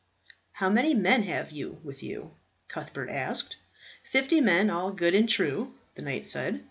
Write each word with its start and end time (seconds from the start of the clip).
"How 0.53 0.67
many 0.67 0.95
men 0.95 1.21
have 1.21 1.51
you 1.51 1.79
with 1.83 2.01
you?" 2.01 2.31
Cuthbert 2.69 3.07
asked. 3.07 3.57
"Fifty 4.03 4.41
men, 4.41 4.71
all 4.71 4.91
good 4.91 5.13
and 5.13 5.29
true," 5.29 5.75
the 5.93 6.01
knight 6.01 6.25
said. 6.25 6.59